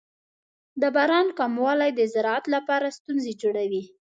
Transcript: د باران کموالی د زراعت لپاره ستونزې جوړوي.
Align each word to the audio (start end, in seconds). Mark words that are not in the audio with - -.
د 0.81 0.83
باران 0.95 1.27
کموالی 1.39 1.91
د 1.95 2.01
زراعت 2.13 2.45
لپاره 2.55 2.95
ستونزې 2.97 3.33
جوړوي. 3.41 3.83